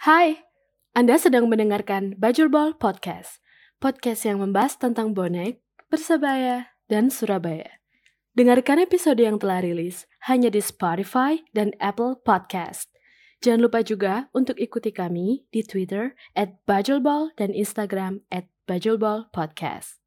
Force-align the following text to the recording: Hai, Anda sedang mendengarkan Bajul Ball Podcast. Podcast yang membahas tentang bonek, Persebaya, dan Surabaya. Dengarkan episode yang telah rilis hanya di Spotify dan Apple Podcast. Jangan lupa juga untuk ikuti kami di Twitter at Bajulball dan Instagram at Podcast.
Hai, 0.00 0.48
Anda 0.96 1.20
sedang 1.20 1.52
mendengarkan 1.52 2.16
Bajul 2.16 2.48
Ball 2.48 2.72
Podcast. 2.72 3.36
Podcast 3.84 4.24
yang 4.24 4.40
membahas 4.40 4.80
tentang 4.80 5.12
bonek, 5.12 5.60
Persebaya, 5.92 6.72
dan 6.88 7.12
Surabaya. 7.12 7.68
Dengarkan 8.32 8.80
episode 8.80 9.20
yang 9.20 9.36
telah 9.36 9.60
rilis 9.60 10.08
hanya 10.24 10.48
di 10.48 10.64
Spotify 10.64 11.44
dan 11.52 11.76
Apple 11.84 12.16
Podcast. 12.24 12.88
Jangan 13.44 13.68
lupa 13.68 13.84
juga 13.84 14.32
untuk 14.32 14.56
ikuti 14.56 14.88
kami 14.88 15.44
di 15.52 15.60
Twitter 15.60 16.16
at 16.32 16.64
Bajulball 16.64 17.36
dan 17.36 17.52
Instagram 17.52 18.24
at 18.32 18.48
Podcast. 18.64 20.00